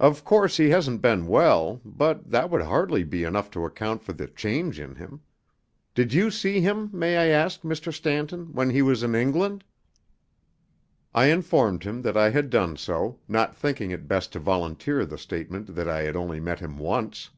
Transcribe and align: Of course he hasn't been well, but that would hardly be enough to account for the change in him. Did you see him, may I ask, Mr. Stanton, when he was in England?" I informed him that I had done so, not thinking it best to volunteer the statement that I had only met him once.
Of 0.00 0.24
course 0.24 0.56
he 0.56 0.70
hasn't 0.70 1.00
been 1.02 1.28
well, 1.28 1.80
but 1.84 2.28
that 2.32 2.50
would 2.50 2.62
hardly 2.62 3.04
be 3.04 3.22
enough 3.22 3.48
to 3.52 3.64
account 3.64 4.02
for 4.02 4.12
the 4.12 4.26
change 4.26 4.80
in 4.80 4.96
him. 4.96 5.20
Did 5.94 6.12
you 6.12 6.32
see 6.32 6.60
him, 6.60 6.90
may 6.92 7.16
I 7.16 7.26
ask, 7.26 7.62
Mr. 7.62 7.92
Stanton, 7.94 8.52
when 8.54 8.70
he 8.70 8.82
was 8.82 9.04
in 9.04 9.14
England?" 9.14 9.62
I 11.14 11.26
informed 11.26 11.84
him 11.84 12.02
that 12.02 12.16
I 12.16 12.30
had 12.30 12.50
done 12.50 12.76
so, 12.76 13.20
not 13.28 13.54
thinking 13.54 13.92
it 13.92 14.08
best 14.08 14.32
to 14.32 14.40
volunteer 14.40 15.06
the 15.06 15.16
statement 15.16 15.76
that 15.76 15.86
I 15.88 16.02
had 16.02 16.16
only 16.16 16.40
met 16.40 16.58
him 16.58 16.76
once. 16.76 17.30